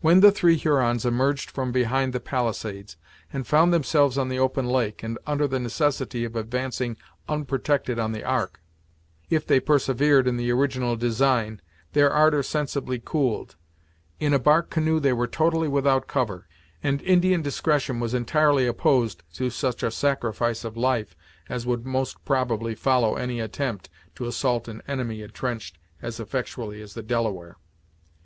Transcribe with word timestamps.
When 0.00 0.20
the 0.20 0.30
three 0.30 0.54
Hurons 0.56 1.04
emerged 1.04 1.50
from 1.50 1.72
behind 1.72 2.12
the 2.12 2.20
palisades, 2.20 2.96
and 3.32 3.44
found 3.48 3.72
themselves 3.74 4.16
on 4.16 4.28
the 4.28 4.38
open 4.38 4.64
lake, 4.68 5.02
and 5.02 5.18
under 5.26 5.48
the 5.48 5.58
necessity 5.58 6.24
of 6.24 6.36
advancing 6.36 6.96
unprotected 7.28 7.98
on 7.98 8.12
the 8.12 8.22
Ark, 8.22 8.60
if 9.28 9.44
they 9.44 9.58
persevered 9.58 10.28
in 10.28 10.36
the 10.36 10.52
original 10.52 10.94
design, 10.94 11.60
their 11.94 12.12
ardor 12.12 12.44
sensibly 12.44 13.02
cooled. 13.04 13.56
In 14.20 14.32
a 14.32 14.38
bark 14.38 14.70
canoe 14.70 15.00
they 15.00 15.12
were 15.12 15.26
totally 15.26 15.66
without 15.66 16.06
cover, 16.06 16.46
and 16.80 17.02
Indian 17.02 17.42
discretion 17.42 17.98
was 17.98 18.14
entirely 18.14 18.68
opposed 18.68 19.24
to 19.32 19.50
such 19.50 19.82
a 19.82 19.90
sacrifice 19.90 20.62
of 20.62 20.76
life 20.76 21.16
as 21.48 21.66
would 21.66 21.84
most 21.84 22.24
probably 22.24 22.76
follow 22.76 23.16
any 23.16 23.40
attempt 23.40 23.88
to 24.14 24.26
assault 24.26 24.68
an 24.68 24.80
enemy 24.86 25.22
entrenched 25.22 25.76
as 26.00 26.20
effectually 26.20 26.80
as 26.80 26.94
the 26.94 27.02
Delaware. 27.02 27.56